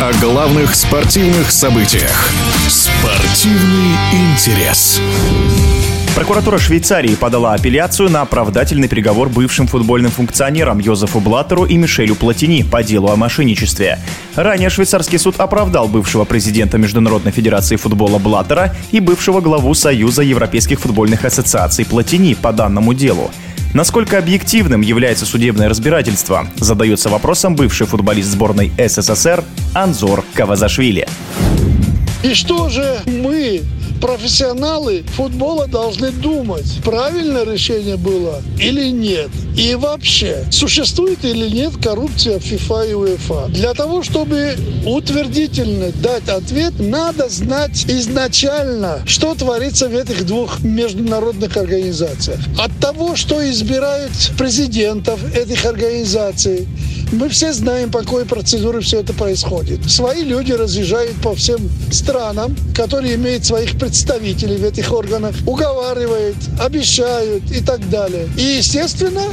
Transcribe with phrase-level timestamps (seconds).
[0.00, 2.30] о главных спортивных событиях.
[2.68, 5.00] Спортивный интерес.
[6.14, 12.62] Прокуратура Швейцарии подала апелляцию на оправдательный приговор бывшим футбольным функционерам Йозефу Блаттеру и Мишелю Платини
[12.62, 13.98] по делу о мошенничестве.
[14.36, 20.78] Ранее швейцарский суд оправдал бывшего президента Международной Федерации футбола Блаттера и бывшего главу Союза Европейских
[20.78, 23.32] футбольных ассоциаций Платини по данному делу.
[23.74, 29.44] Насколько объективным является судебное разбирательство, задается вопросом бывший футболист сборной СССР
[29.74, 31.06] Анзор Кавазашвили.
[32.22, 33.62] И что же мы
[34.00, 39.30] профессионалы футбола должны думать, правильное решение было или нет.
[39.56, 43.48] И вообще, существует или нет коррупция в FIFA и UEFA.
[43.50, 51.56] Для того, чтобы утвердительно дать ответ, надо знать изначально, что творится в этих двух международных
[51.56, 52.38] организациях.
[52.58, 56.66] От того, что избирают президентов этих организаций,
[57.12, 59.90] мы все знаем, по какой процедуре все это происходит.
[59.90, 67.50] Свои люди разъезжают по всем странам, которые имеют своих представителей в этих органах, уговаривают, обещают
[67.50, 68.28] и так далее.
[68.36, 69.24] И, естественно,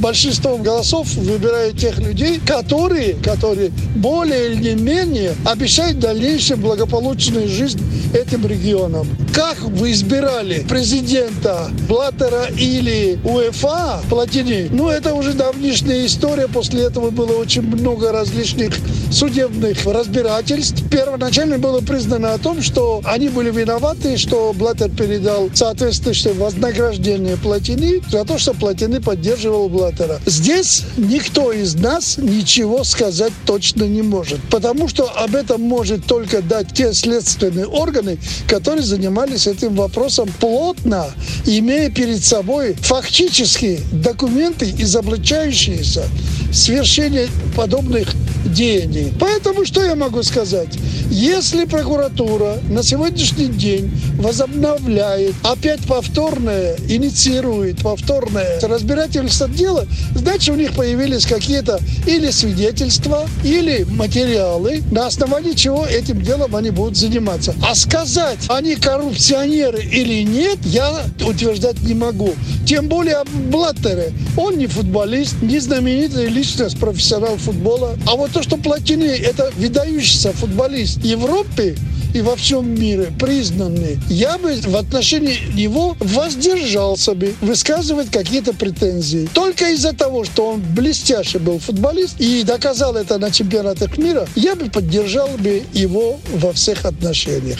[0.00, 7.80] большинством голосов выбирают тех людей, которые, которые более или менее обещают дальнейшую благополучную жизнь
[8.14, 9.06] этим регионам.
[9.32, 16.48] Как вы избирали президента Блаттера или УЕФА Платини, ну это уже давнишняя история.
[16.48, 18.74] После этого было очень много различных
[19.12, 20.82] судебных разбирательств.
[20.90, 28.02] Первоначально было признано о том, что они были виноваты, что Блаттер передал соответствующее вознаграждение Платини
[28.10, 29.89] за то, что Платини поддерживал Блаттера.
[30.26, 36.42] Здесь никто из нас ничего сказать точно не может, потому что об этом может только
[36.42, 41.06] дать те следственные органы, которые занимались этим вопросом плотно,
[41.46, 46.04] имея перед собой фактически документы, изобличающиеся
[46.52, 48.08] свершение подобных
[48.44, 49.12] деяний.
[49.18, 50.78] Поэтому что я могу сказать?
[51.10, 53.90] Если прокуратура на сегодняшний день
[54.20, 63.84] возобновляет, опять повторное, инициирует повторное разбирательство дела, значит, у них появились какие-то или свидетельства, или
[63.90, 67.56] материалы, на основании чего этим делом они будут заниматься.
[67.68, 72.34] А сказать, они коррупционеры или нет, я утверждать не могу.
[72.70, 74.12] Тем более Блаттере.
[74.36, 77.98] Он не футболист, не знаменитая личность, профессионал футбола.
[78.06, 81.74] А вот то, что Платини– это выдающийся футболист Европы,
[82.14, 89.28] и во всем мире признанный, я бы в отношении него воздержался бы высказывать какие-то претензии.
[89.34, 94.54] Только из-за того, что он блестящий был футболист и доказал это на чемпионатах мира, я
[94.54, 97.58] бы поддержал бы его во всех отношениях.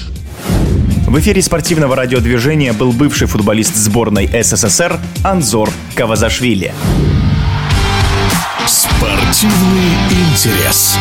[1.10, 6.72] В эфире спортивного радиодвижения был бывший футболист сборной СССР Анзор Кавазашвили.
[8.65, 10.97] Спортивный интерес.